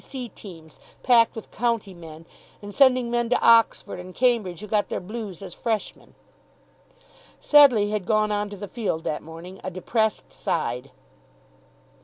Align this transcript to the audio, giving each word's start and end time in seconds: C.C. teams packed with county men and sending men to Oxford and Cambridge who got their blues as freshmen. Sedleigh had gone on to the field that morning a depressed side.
C.C. 0.03 0.29
teams 0.29 0.79
packed 1.03 1.35
with 1.35 1.51
county 1.51 1.93
men 1.93 2.25
and 2.59 2.73
sending 2.73 3.11
men 3.11 3.29
to 3.29 3.39
Oxford 3.39 3.99
and 3.99 4.15
Cambridge 4.15 4.61
who 4.61 4.65
got 4.65 4.89
their 4.89 4.99
blues 4.99 5.43
as 5.43 5.53
freshmen. 5.53 6.15
Sedleigh 7.39 7.91
had 7.91 8.07
gone 8.07 8.31
on 8.31 8.49
to 8.49 8.57
the 8.57 8.67
field 8.67 9.03
that 9.03 9.21
morning 9.21 9.61
a 9.63 9.69
depressed 9.69 10.33
side. 10.33 10.89